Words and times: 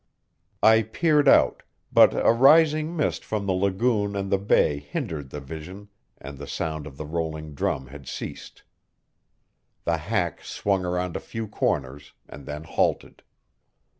I 0.63 0.81
peered 0.81 1.27
out, 1.27 1.61
but 1.93 2.15
a 2.15 2.31
rising 2.33 2.97
mist 2.97 3.23
from 3.23 3.45
the 3.45 3.53
lagoon 3.53 4.15
and 4.15 4.31
the 4.31 4.39
bay 4.39 4.79
hindered 4.79 5.29
the 5.29 5.39
vision, 5.39 5.89
and 6.17 6.39
the 6.39 6.47
sound 6.47 6.87
of 6.87 6.97
the 6.97 7.05
rolling 7.05 7.53
drum 7.53 7.85
had 7.85 8.07
ceased. 8.07 8.63
The 9.83 9.97
hack 9.97 10.43
swung 10.43 10.85
around 10.85 11.15
a 11.15 11.19
few 11.19 11.47
corners, 11.47 12.13
and 12.27 12.47
then 12.47 12.63
halted. 12.63 13.21